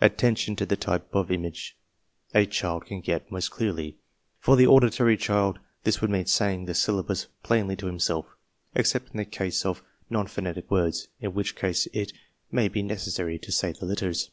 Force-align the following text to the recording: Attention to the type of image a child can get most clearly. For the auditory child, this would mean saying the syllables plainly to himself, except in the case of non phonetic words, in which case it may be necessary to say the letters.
Attention 0.00 0.56
to 0.56 0.64
the 0.64 0.74
type 0.74 1.06
of 1.14 1.30
image 1.30 1.76
a 2.32 2.46
child 2.46 2.86
can 2.86 3.02
get 3.02 3.30
most 3.30 3.50
clearly. 3.50 3.98
For 4.38 4.56
the 4.56 4.66
auditory 4.66 5.18
child, 5.18 5.58
this 5.84 6.00
would 6.00 6.08
mean 6.08 6.24
saying 6.24 6.64
the 6.64 6.72
syllables 6.72 7.26
plainly 7.42 7.76
to 7.76 7.86
himself, 7.86 8.24
except 8.74 9.10
in 9.10 9.18
the 9.18 9.26
case 9.26 9.66
of 9.66 9.82
non 10.08 10.28
phonetic 10.28 10.70
words, 10.70 11.08
in 11.20 11.34
which 11.34 11.54
case 11.56 11.88
it 11.92 12.14
may 12.50 12.68
be 12.68 12.82
necessary 12.82 13.38
to 13.38 13.52
say 13.52 13.72
the 13.72 13.84
letters. 13.84 14.30